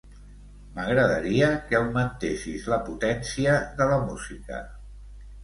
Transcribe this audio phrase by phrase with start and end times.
[0.77, 4.65] M'agradaria que augmentessis la potència de la música.